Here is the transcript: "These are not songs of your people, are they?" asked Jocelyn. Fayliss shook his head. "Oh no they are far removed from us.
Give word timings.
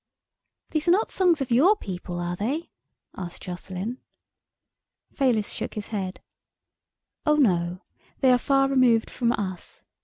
"These 0.71 0.87
are 0.87 0.91
not 0.97 1.11
songs 1.11 1.41
of 1.41 1.51
your 1.51 1.75
people, 1.75 2.19
are 2.19 2.35
they?" 2.35 2.71
asked 3.15 3.43
Jocelyn. 3.43 3.99
Fayliss 5.13 5.49
shook 5.49 5.75
his 5.75 5.89
head. 5.89 6.23
"Oh 7.23 7.35
no 7.35 7.81
they 8.21 8.31
are 8.31 8.39
far 8.39 8.67
removed 8.67 9.11
from 9.11 9.31
us. 9.31 9.85